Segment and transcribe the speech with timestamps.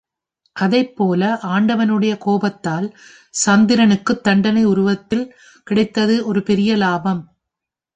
[0.59, 1.37] அதைப்போல,
[1.41, 2.97] ஆண்டவனுடைய கோபத்தால்
[3.45, 5.35] சந்திரனுக்குத் தண்டனை உருவத்தில்
[5.63, 7.35] கிடைத்தது ஒரு பெரிய லாபம்.